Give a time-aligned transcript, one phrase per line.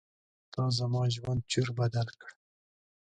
[0.53, 2.31] تا زما ژوند چور بدل کړ.